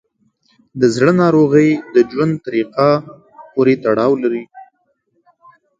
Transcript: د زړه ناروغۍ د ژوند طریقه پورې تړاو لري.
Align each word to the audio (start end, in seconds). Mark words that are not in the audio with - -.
د 0.79 0.81
زړه 0.95 1.11
ناروغۍ 1.21 1.69
د 1.93 1.95
ژوند 2.11 2.33
طریقه 2.45 2.89
پورې 3.53 3.73
تړاو 3.83 4.11
لري. 4.23 4.43